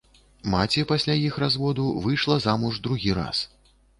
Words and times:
Маці 0.53 0.83
пасля 0.91 1.17
іх 1.27 1.37
разводу 1.43 1.85
выйшла 2.07 2.39
замуж 2.47 2.81
другі 2.87 3.11
раз. 3.21 3.45